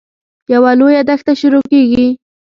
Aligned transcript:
یوه 0.53 0.71
لویه 0.79 1.01
دښته 1.09 1.33
شروع 1.41 1.63
کېږي. 1.71 2.07